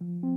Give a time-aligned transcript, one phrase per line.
[0.00, 0.27] Around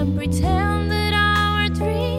[0.00, 2.09] Can pretend that our dreams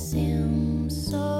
[0.00, 1.39] let the sky seem so